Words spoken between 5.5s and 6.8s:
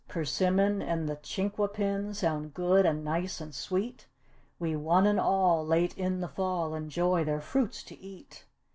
late in the fall